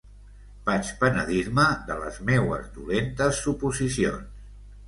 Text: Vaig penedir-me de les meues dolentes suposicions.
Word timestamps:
Vaig 0.69 0.87
penedir-me 1.03 1.67
de 1.91 1.99
les 2.05 2.19
meues 2.31 2.73
dolentes 2.79 3.43
suposicions. 3.47 4.45